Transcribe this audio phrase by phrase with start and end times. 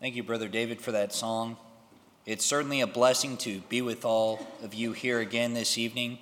[0.00, 1.56] Thank you, Brother David, for that song.
[2.24, 6.20] It's certainly a blessing to be with all of you here again this evening.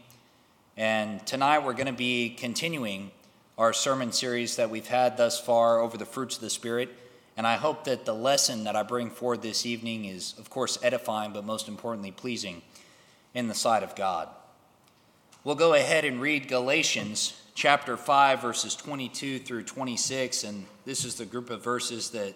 [0.79, 3.11] And tonight we're going to be continuing
[3.59, 6.89] our sermon series that we've had thus far over the fruits of the Spirit.
[7.37, 10.79] And I hope that the lesson that I bring forward this evening is, of course,
[10.83, 12.63] edifying, but most importantly, pleasing
[13.35, 14.31] in the sight of God.
[15.45, 20.45] We'll go ahead and read Galatians chapter 5, verses 22 through 26.
[20.45, 22.35] And this is the group of verses that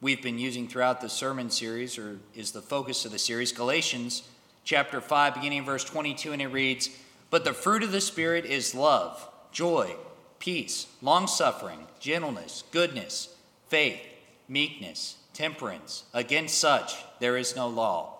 [0.00, 4.22] we've been using throughout the sermon series, or is the focus of the series, Galatians
[4.64, 6.90] chapter 5, beginning verse 22, and it reads,
[7.30, 9.96] But the fruit of the Spirit is love, joy,
[10.38, 13.34] peace, long suffering, gentleness, goodness,
[13.68, 14.00] faith,
[14.46, 16.04] meekness, temperance.
[16.12, 18.18] Against such there is no law.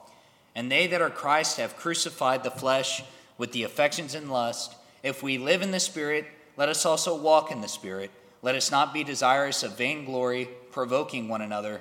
[0.54, 3.02] And they that are Christ have crucified the flesh
[3.36, 4.74] with the affections and lust.
[5.02, 8.10] If we live in the Spirit, let us also walk in the Spirit.
[8.42, 11.80] Let us not be desirous of vainglory provoking one another,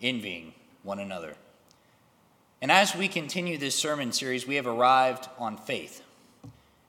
[0.00, 0.52] envying
[0.82, 1.34] one another.
[2.60, 6.02] And as we continue this sermon series, we have arrived on faith.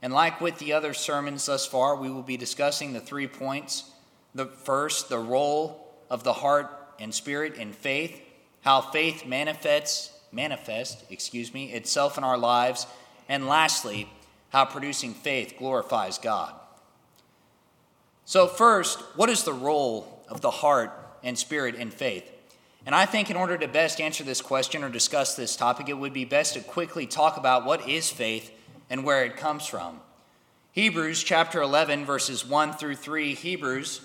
[0.02, 3.92] And like with the other sermons thus far, we will be discussing the three points.
[4.36, 6.68] The first, the role of the heart
[7.00, 8.22] and spirit in faith,
[8.62, 12.88] how faith manifests manifest, excuse me, itself in our lives,
[13.30, 14.10] and lastly,
[14.50, 16.54] how producing faith glorifies God.
[18.26, 20.92] So first, what is the role of the heart
[21.24, 22.30] and spirit in faith?
[22.86, 25.98] And I think in order to best answer this question or discuss this topic, it
[25.98, 28.52] would be best to quickly talk about what is faith
[28.90, 30.02] and where it comes from.
[30.74, 33.36] Hebrews chapter 11, verses 1 through 3.
[33.36, 34.02] Hebrews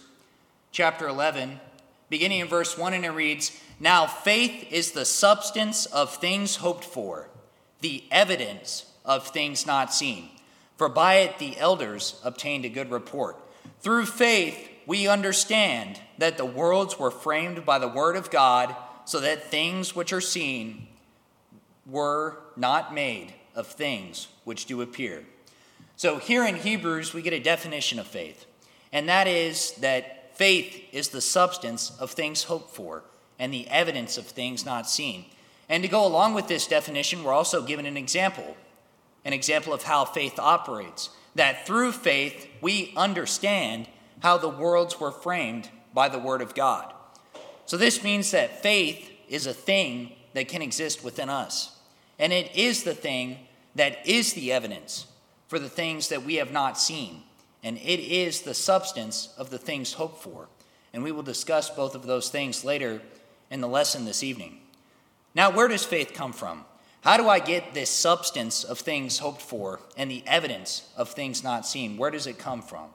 [0.70, 1.58] chapter 11,
[2.08, 6.84] beginning in verse 1, and it reads Now faith is the substance of things hoped
[6.84, 7.28] for,
[7.80, 10.28] the evidence of things not seen.
[10.76, 13.36] For by it the elders obtained a good report.
[13.80, 18.74] Through faith, we understand that the worlds were framed by the word of God,
[19.04, 20.86] so that things which are seen
[21.86, 25.24] were not made of things which do appear.
[25.96, 28.46] So, here in Hebrews, we get a definition of faith,
[28.92, 33.02] and that is that faith is the substance of things hoped for
[33.38, 35.24] and the evidence of things not seen.
[35.68, 38.56] And to go along with this definition, we're also given an example
[39.24, 41.10] an example of how faith operates.
[41.34, 43.88] That through faith, we understand
[44.20, 46.92] how the worlds were framed by the Word of God.
[47.66, 51.76] So, this means that faith is a thing that can exist within us.
[52.18, 53.38] And it is the thing
[53.74, 55.06] that is the evidence
[55.46, 57.22] for the things that we have not seen.
[57.62, 60.48] And it is the substance of the things hoped for.
[60.92, 63.02] And we will discuss both of those things later
[63.50, 64.60] in the lesson this evening.
[65.34, 66.64] Now, where does faith come from?
[67.02, 71.44] How do I get this substance of things hoped for and the evidence of things
[71.44, 71.96] not seen?
[71.96, 72.88] Where does it come from?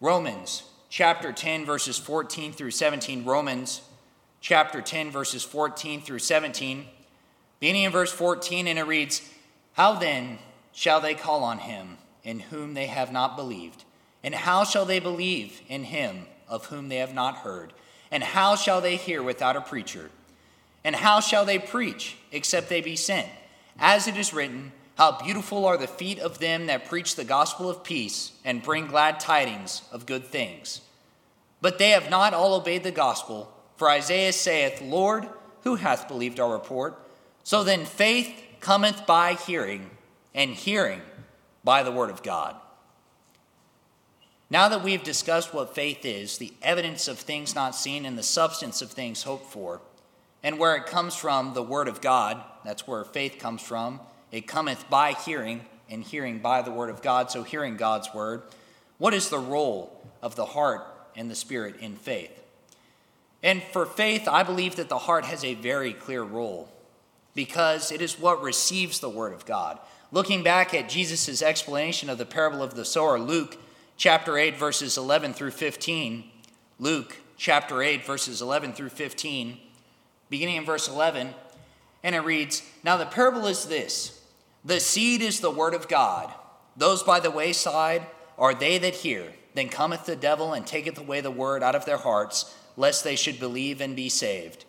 [0.00, 3.24] Romans chapter 10, verses 14 through 17.
[3.24, 3.82] Romans
[4.40, 6.86] chapter 10, verses 14 through 17.
[7.60, 9.28] Beginning in verse 14, and it reads,
[9.74, 10.38] How then
[10.72, 13.84] shall they call on him in whom they have not believed?
[14.22, 17.72] And how shall they believe in him of whom they have not heard?
[18.10, 20.10] And how shall they hear without a preacher?
[20.88, 23.28] And how shall they preach except they be sent?
[23.78, 27.68] As it is written, how beautiful are the feet of them that preach the gospel
[27.68, 30.80] of peace and bring glad tidings of good things.
[31.60, 35.28] But they have not all obeyed the gospel, for Isaiah saith, Lord,
[35.62, 36.98] who hath believed our report?
[37.44, 39.90] So then faith cometh by hearing,
[40.34, 41.02] and hearing
[41.62, 42.56] by the word of God.
[44.48, 48.22] Now that we've discussed what faith is, the evidence of things not seen and the
[48.22, 49.82] substance of things hoped for,
[50.42, 54.00] and where it comes from, the word of God, that's where faith comes from,
[54.30, 58.42] it cometh by hearing, and hearing by the word of God, so hearing God's word.
[58.98, 60.82] What is the role of the heart
[61.16, 62.42] and the spirit in faith?
[63.42, 66.68] And for faith, I believe that the heart has a very clear role
[67.34, 69.78] because it is what receives the word of God.
[70.10, 73.56] Looking back at Jesus' explanation of the parable of the sower, Luke
[73.96, 76.24] chapter 8, verses 11 through 15,
[76.80, 79.58] Luke chapter 8, verses 11 through 15,
[80.28, 81.34] beginning in verse 11,
[82.02, 84.24] and it reads Now the parable is this
[84.64, 86.32] the seed is the word of God.
[86.76, 88.06] Those by the wayside
[88.36, 89.32] are they that hear.
[89.54, 93.16] Then cometh the devil and taketh away the word out of their hearts, lest they
[93.16, 94.64] should believe and be saved.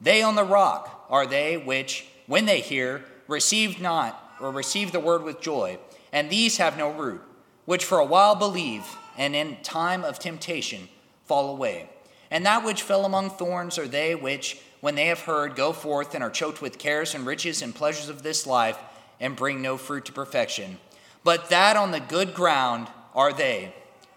[0.00, 5.00] They on the rock are they which, when they hear, receive not, or receive the
[5.00, 5.78] word with joy,
[6.12, 7.20] and these have no root,
[7.64, 8.84] which for a while believe,
[9.16, 10.88] and in time of temptation
[11.24, 11.88] fall away.
[12.30, 16.14] And that which fell among thorns are they which, when they have heard, go forth
[16.14, 18.76] and are choked with cares and riches and pleasures of this life
[19.18, 20.76] and bring no fruit to perfection.
[21.22, 23.74] But that on the good ground are they,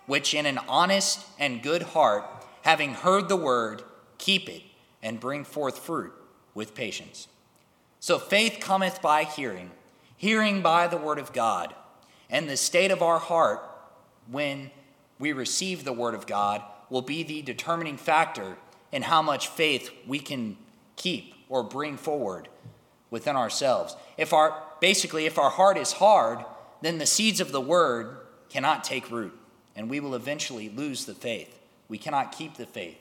[0.08, 2.26] which in an honest and good heart,
[2.64, 3.82] having heard the word,
[4.18, 4.62] keep it,
[5.02, 6.12] and bring forth fruit
[6.54, 7.30] with patience.
[8.02, 9.72] So faith cometh by hearing,
[10.18, 11.74] hearing by the word of God.
[12.30, 13.64] And the state of our heart
[14.30, 14.72] when
[15.18, 18.58] we receive the word of God will be the determining factor
[18.92, 20.58] in how much faith we can
[20.96, 22.48] keep or bring forward
[23.10, 23.96] within ourselves.
[24.18, 26.44] If our basically if our heart is hard,
[26.82, 28.18] then the seeds of the word
[28.50, 29.38] cannot take root
[29.76, 31.60] and we will eventually lose the faith.
[31.88, 32.98] We cannot keep the faith.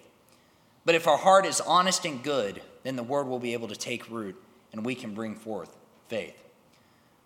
[0.84, 3.76] But if our heart is honest and good, then the word will be able to
[3.76, 4.40] take root
[4.72, 5.76] and we can bring forth
[6.08, 6.36] faith.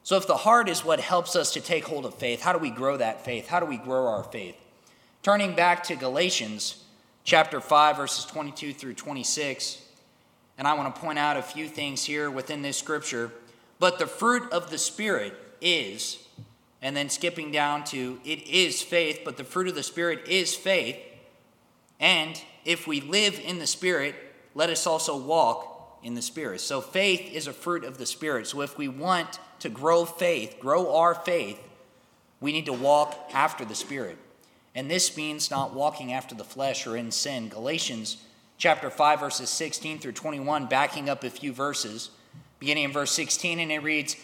[0.02, 2.58] So, if the heart is what helps us to take hold of faith, how do
[2.58, 3.48] we grow that faith?
[3.48, 4.56] How do we grow our faith?
[5.22, 6.82] Turning back to Galatians
[7.24, 9.82] chapter 5, verses 22 through 26,
[10.58, 13.32] and I want to point out a few things here within this scripture.
[13.78, 16.18] But the fruit of the Spirit is,
[16.82, 20.54] and then skipping down to it is faith, but the fruit of the Spirit is
[20.54, 20.96] faith.
[21.98, 24.14] And if we live in the Spirit,
[24.54, 26.60] let us also walk in the Spirit.
[26.60, 28.46] So faith is a fruit of the Spirit.
[28.46, 31.58] So if we want to grow faith, grow our faith,
[32.40, 34.18] we need to walk after the Spirit.
[34.74, 37.48] And this means not walking after the flesh or in sin.
[37.48, 38.18] Galatians
[38.60, 42.10] chapter 5, verses 16 through 21, backing up a few verses,
[42.58, 44.16] beginning in verse 16, and it reads,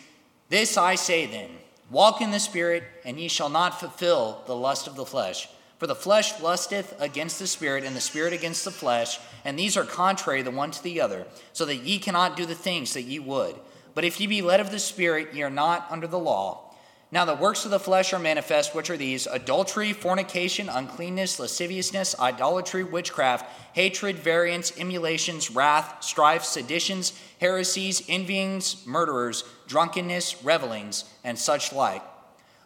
[0.50, 1.50] This I say then,
[1.90, 5.48] walk in the Spirit, and ye shall not fulfill the lust of the flesh.
[5.78, 9.76] For the flesh lusteth against the Spirit, and the Spirit against the flesh, and these
[9.76, 13.02] are contrary the one to the other, so that ye cannot do the things that
[13.02, 13.56] ye would.
[13.94, 16.65] But if ye be led of the Spirit, ye are not under the law.
[17.12, 22.18] Now the works of the flesh are manifest, which are these adultery, fornication, uncleanness, lasciviousness,
[22.18, 31.72] idolatry, witchcraft, hatred, variance, emulations, wrath, strife, seditions, heresies, envyings, murderers, drunkenness, revelings, and such
[31.72, 32.02] like.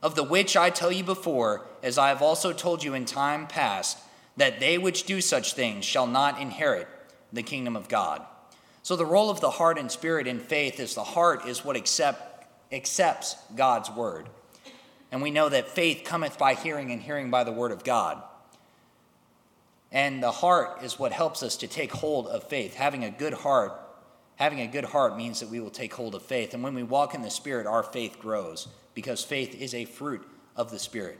[0.02, 3.46] Of the which I tell you before, as I have also told you in time
[3.46, 3.98] past,
[4.38, 6.88] that they which do such things shall not inherit
[7.30, 8.22] the kingdom of God.
[8.82, 11.76] So, the role of the heart and spirit in faith is the heart is what
[11.76, 12.29] accept,
[12.72, 14.28] accepts God's word.
[15.12, 18.22] And we know that faith cometh by hearing, and hearing by the word of God.
[19.92, 22.74] And the heart is what helps us to take hold of faith.
[22.74, 23.72] Having a good heart,
[24.36, 26.54] having a good heart means that we will take hold of faith.
[26.54, 30.26] And when we walk in the Spirit, our faith grows because faith is a fruit
[30.54, 31.18] of the Spirit.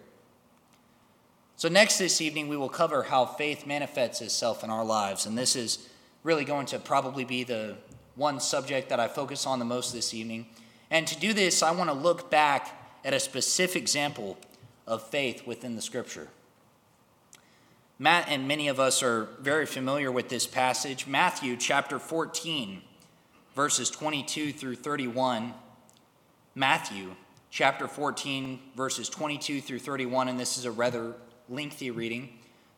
[1.57, 5.27] So, next this evening, we will cover how faith manifests itself in our lives.
[5.27, 5.91] And this is
[6.23, 7.77] really going to probably be the
[8.15, 10.47] one subject that I focus on the most this evening.
[10.91, 14.37] And to do this, I want to look back at a specific example
[14.87, 16.29] of faith within the scripture.
[17.99, 21.07] Matt and many of us are very familiar with this passage.
[21.07, 22.83] Matthew chapter 14,
[23.55, 25.55] verses 22 through 31.
[26.55, 27.15] Matthew
[27.51, 31.15] chapter 14, verses 22 through 31, and this is a rather
[31.49, 32.31] lengthy reading.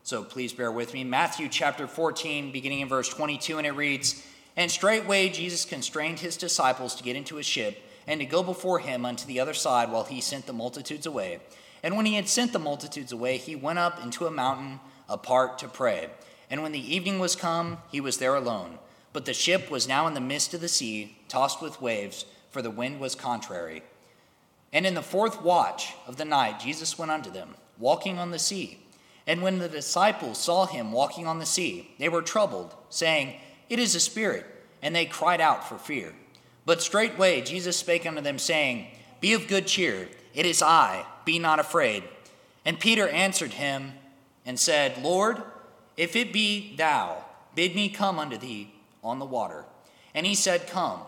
[0.02, 1.04] So please bear with me.
[1.04, 4.26] Matthew chapter 14, beginning in verse 22, and it reads
[4.56, 8.78] And straightway Jesus constrained his disciples to get into a ship and to go before
[8.78, 11.40] him unto the other side while he sent the multitudes away.
[11.82, 15.58] And when he had sent the multitudes away, he went up into a mountain apart
[15.58, 16.08] to pray.
[16.50, 18.78] And when the evening was come, he was there alone.
[19.12, 22.62] But the ship was now in the midst of the sea, tossed with waves, for
[22.62, 23.82] the wind was contrary.
[24.72, 28.38] And in the fourth watch of the night, Jesus went unto them, walking on the
[28.38, 28.78] sea.
[29.26, 33.34] And when the disciples saw him walking on the sea, they were troubled, saying,
[33.68, 34.46] It is a spirit.
[34.80, 36.12] And they cried out for fear.
[36.64, 38.86] But straightway Jesus spake unto them, saying,
[39.20, 42.04] Be of good cheer, it is I, be not afraid.
[42.64, 43.92] And Peter answered him
[44.46, 45.42] and said, Lord,
[45.96, 49.64] if it be thou, bid me come unto thee on the water.
[50.14, 51.00] And he said, Come.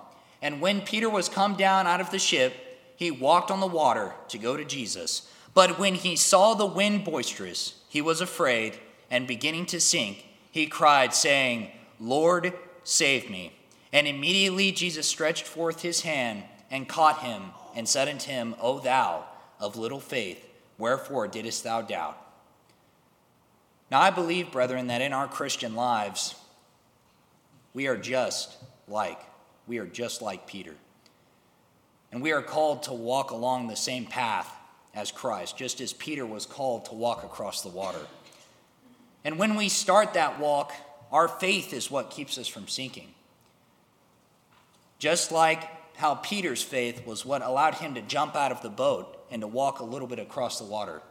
[0.43, 2.55] And when Peter was come down out of the ship,
[2.97, 5.31] he walked on the water to go to Jesus.
[5.55, 8.79] But when he saw the wind boisterous, he was afraid,
[9.11, 11.71] and beginning to sink, he cried, saying,
[12.01, 13.53] Lord, save me.
[13.95, 17.43] And immediately Jesus stretched forth his hand and caught him,
[17.77, 19.25] and said unto him, O thou
[19.61, 20.45] of little faith,
[20.77, 22.19] wherefore didst thou doubt?
[23.91, 26.35] Now I believe, brethren, that in our Christian lives,
[27.73, 28.57] we are just
[28.89, 29.21] like,
[29.69, 30.75] we are just like Peter.
[32.11, 34.53] And we are called to walk along the same path
[34.93, 38.07] as Christ, just as Peter was called to walk across the water.
[39.25, 40.73] And when we start that walk,
[41.13, 43.15] our faith is what keeps us from sinking.
[45.05, 45.69] Just like
[45.99, 49.47] how Peter's faith was what allowed him to jump out of the boat and to
[49.47, 51.03] walk a little bit across the water.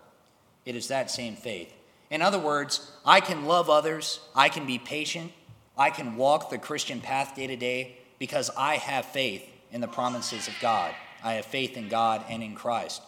[0.65, 1.71] It is that same faith.
[2.09, 5.31] In other words, I can love others, I can be patient,
[5.77, 9.87] I can walk the Christian path day to day because I have faith in the
[9.87, 10.95] promises of God.
[11.23, 12.99] I have faith in God and in Christ.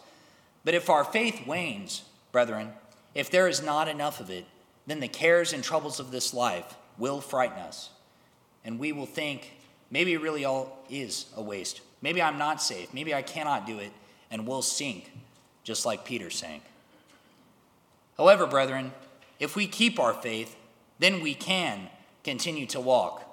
[0.64, 2.70] But if our faith wanes, brethren,
[3.12, 4.46] if there is not enough of it,
[4.86, 7.90] then the cares and troubles of this life will frighten us.
[8.64, 9.56] and we will think
[9.96, 11.80] maybe it really all is a waste.
[12.02, 12.92] Maybe I'm not safe.
[12.92, 13.90] Maybe I cannot do it,
[14.30, 15.10] and we'll sink,
[15.64, 16.62] just like Peter sank.
[18.18, 18.92] However, brethren,
[19.40, 20.54] if we keep our faith,
[20.98, 21.88] then we can
[22.24, 23.24] continue to walk.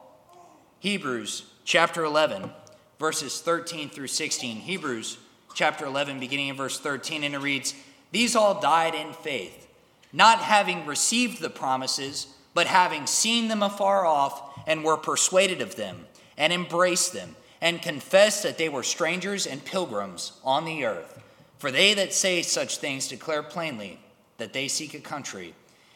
[0.79, 2.49] Hebrews chapter 11,
[2.97, 4.55] verses 13 through 16.
[4.55, 5.17] Hebrews
[5.53, 7.75] chapter 11, beginning in verse 13, and it reads
[8.13, 9.67] These all died in faith,
[10.13, 15.75] not having received the promises, but having seen them afar off, and were persuaded of
[15.75, 16.05] them,
[16.37, 21.21] and embraced them, and confessed that they were strangers and pilgrims on the earth.
[21.57, 23.99] For they that say such things declare plainly
[24.37, 25.53] that they seek a country.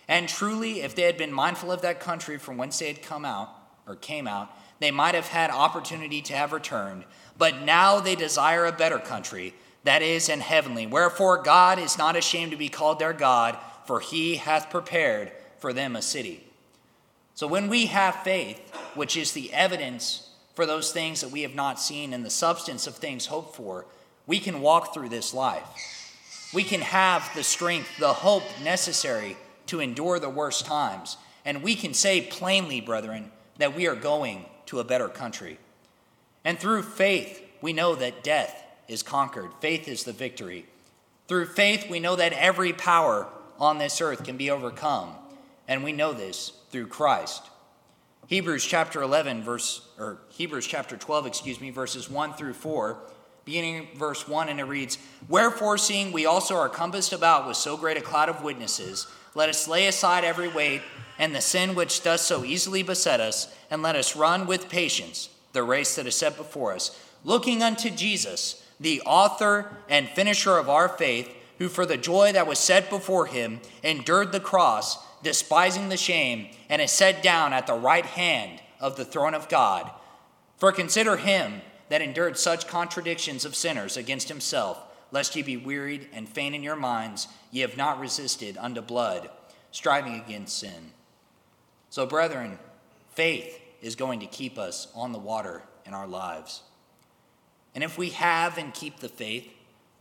[0.08, 3.26] And truly, if they had been mindful of that country from whence they had come
[3.26, 3.50] out,
[3.86, 7.04] or came out, they might have had opportunity to have returned.
[7.38, 9.54] But now they desire a better country,
[9.84, 10.88] that is, an heavenly.
[10.88, 15.74] Wherefore God is not ashamed to be called their God, for he hath prepared for
[15.74, 16.44] them a city.
[17.34, 18.60] So when we have faith,
[18.96, 20.27] which is the evidence
[20.58, 23.86] for those things that we have not seen and the substance of things hoped for,
[24.26, 26.52] we can walk through this life.
[26.52, 29.38] We can have the strength, the hope necessary
[29.68, 31.18] to endure the worst times.
[31.46, 35.60] And we can say plainly, brethren, that we are going to a better country.
[36.44, 39.52] And through faith, we know that death is conquered.
[39.62, 40.66] Faith is the victory.
[41.28, 43.28] Through faith, we know that every power
[43.60, 45.12] on this earth can be overcome.
[45.68, 47.44] And we know this through Christ.
[48.28, 52.98] Hebrews chapter 11, verse, or Hebrews chapter 12, excuse me, verses 1 through 4,
[53.46, 54.98] beginning verse 1, and it reads
[55.30, 59.48] Wherefore, seeing we also are compassed about with so great a cloud of witnesses, let
[59.48, 60.82] us lay aside every weight
[61.18, 65.30] and the sin which does so easily beset us, and let us run with patience
[65.54, 70.70] the race that is set before us, looking unto Jesus, the author and finisher of
[70.70, 75.90] our faith, who for the joy that was set before him endured the cross, despising
[75.90, 79.90] the shame, and is set down at the right hand of the throne of God.
[80.58, 84.82] For consider him that endured such contradictions of sinners against himself,
[85.12, 89.30] lest ye be wearied and faint in your minds, ye have not resisted unto blood,
[89.72, 90.92] striving against sin.
[91.90, 92.60] So, brethren,
[93.14, 96.62] faith is going to keep us on the water in our lives.
[97.74, 99.48] And if we have and keep the faith,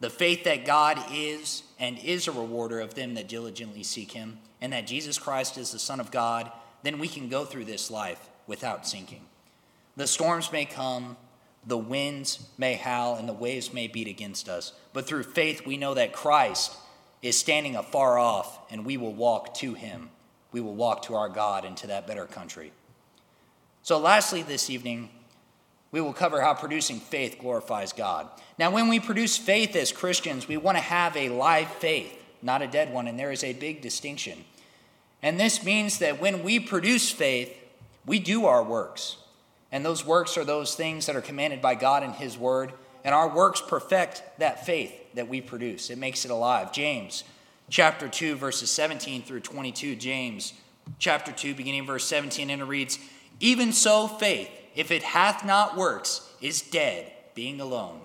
[0.00, 4.38] the faith that God is and is a rewarder of them that diligently seek him,
[4.66, 6.50] and that Jesus Christ is the Son of God,
[6.82, 9.20] then we can go through this life without sinking.
[9.94, 11.16] The storms may come,
[11.64, 15.76] the winds may howl, and the waves may beat against us, but through faith we
[15.76, 16.74] know that Christ
[17.22, 20.10] is standing afar off, and we will walk to him.
[20.50, 22.72] We will walk to our God and to that better country.
[23.84, 25.10] So, lastly, this evening,
[25.92, 28.28] we will cover how producing faith glorifies God.
[28.58, 32.62] Now, when we produce faith as Christians, we want to have a live faith, not
[32.62, 34.44] a dead one, and there is a big distinction.
[35.22, 37.56] And this means that when we produce faith,
[38.04, 39.16] we do our works.
[39.72, 42.72] And those works are those things that are commanded by God in His Word.
[43.04, 46.72] And our works perfect that faith that we produce, it makes it alive.
[46.72, 47.24] James
[47.68, 49.96] chapter 2, verses 17 through 22.
[49.96, 50.52] James
[50.98, 52.98] chapter 2, beginning verse 17, and it reads,
[53.40, 58.00] even so, faith, if it hath not works, is dead, being alone.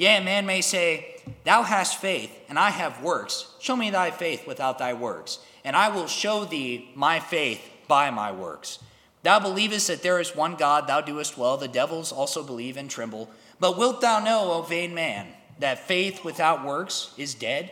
[0.00, 1.14] Yea, a man may say,
[1.44, 3.48] Thou hast faith, and I have works.
[3.60, 8.10] Show me thy faith without thy works, and I will show thee my faith by
[8.10, 8.78] my works.
[9.24, 11.58] Thou believest that there is one God, thou doest well.
[11.58, 13.28] The devils also believe and tremble.
[13.58, 15.26] But wilt thou know, O vain man,
[15.58, 17.70] that faith without works is dead?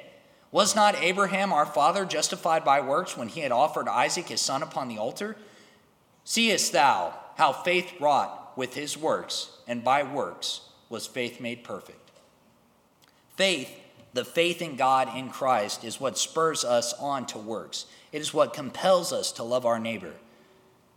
[0.52, 4.62] Was not Abraham our father justified by works when he had offered Isaac his son
[4.62, 5.38] upon the altar?
[6.25, 12.08] Seest thou how faith wrought with his works, and by works was faith made perfect?
[13.38, 13.71] Faith,
[14.14, 17.87] the faith in God in Christ, is what spurs us on to works.
[18.11, 20.14] It is what compels us to love our neighbor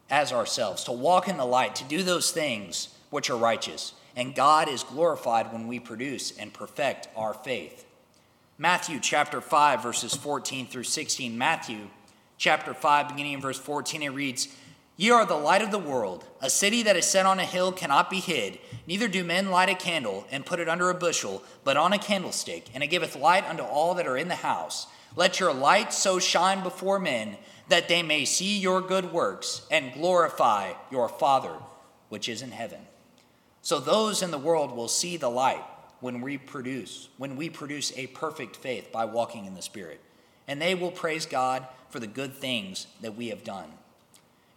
[0.10, 3.93] as ourselves, to walk in the light, to do those things which are righteous.
[4.15, 7.86] And God is glorified when we produce and perfect our faith.
[8.57, 11.38] Matthew chapter 5, verses 14 through 16.
[11.38, 11.89] Matthew
[12.39, 14.48] chapter 5, beginning in verse 14, it reads,
[15.01, 16.25] Ye are the light of the world.
[16.41, 18.60] A city that is set on a hill cannot be hid.
[18.86, 21.98] Neither do men light a candle and put it under a bushel, but on a
[21.98, 24.86] candlestick, and it giveth light unto all that are in the house.
[25.15, 29.91] Let your light so shine before men that they may see your good works and
[29.91, 31.55] glorify your Father
[32.10, 32.81] which is in heaven.
[33.63, 35.63] So those in the world will see the light
[36.00, 40.00] when we produce, when we produce a perfect faith by walking in the Spirit.
[40.48, 43.74] And they will praise God for the good things that we have done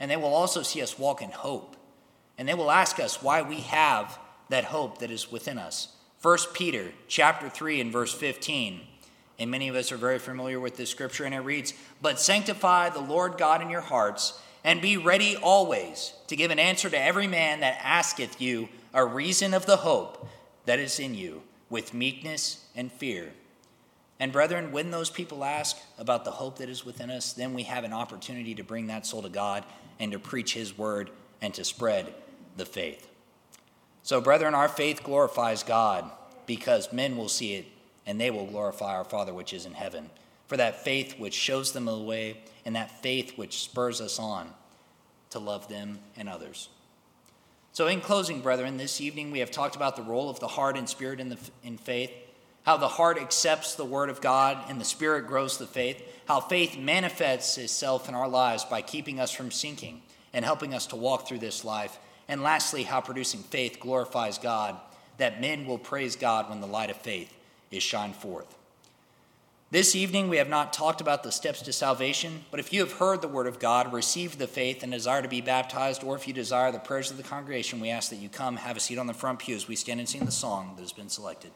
[0.00, 1.76] and they will also see us walk in hope.
[2.36, 5.88] And they will ask us why we have that hope that is within us.
[6.22, 8.80] 1 Peter chapter 3 and verse 15.
[9.38, 12.90] And many of us are very familiar with this scripture, and it reads, But sanctify
[12.90, 17.00] the Lord God in your hearts, and be ready always to give an answer to
[17.00, 20.28] every man that asketh you a reason of the hope
[20.66, 23.32] that is in you, with meekness and fear.
[24.20, 27.64] And brethren, when those people ask about the hope that is within us, then we
[27.64, 29.64] have an opportunity to bring that soul to God
[29.98, 31.10] and to preach His word
[31.42, 32.14] and to spread
[32.56, 33.08] the faith.
[34.02, 36.10] So, brethren, our faith glorifies God
[36.46, 37.66] because men will see it
[38.06, 40.10] and they will glorify our Father which is in heaven.
[40.46, 44.50] For that faith which shows them the way and that faith which spurs us on
[45.30, 46.68] to love them and others.
[47.72, 50.76] So, in closing, brethren, this evening we have talked about the role of the heart
[50.76, 52.12] and spirit in, the, in faith,
[52.64, 56.40] how the heart accepts the word of God and the spirit grows the faith, how
[56.40, 60.02] faith manifests itself in our lives by keeping us from sinking
[60.32, 64.76] and helping us to walk through this life, and lastly, how producing faith glorifies God,
[65.18, 67.32] that men will praise God when the light of faith
[67.70, 68.56] is shined forth.
[69.70, 72.92] This evening, we have not talked about the steps to salvation, but if you have
[72.92, 76.26] heard the word of God, received the faith, and desire to be baptized, or if
[76.26, 78.98] you desire the prayers of the congregation, we ask that you come, have a seat
[78.98, 81.50] on the front pew as we stand and sing the song that has been selected.